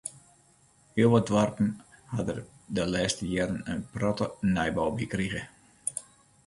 [0.93, 1.75] Heel wat doarpen
[2.11, 2.39] ha der
[2.75, 5.43] de lêste jierren in protte nijbou by krige.